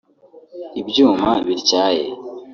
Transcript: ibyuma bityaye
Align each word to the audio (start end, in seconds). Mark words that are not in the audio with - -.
ibyuma 0.81 1.29
bityaye 1.47 2.05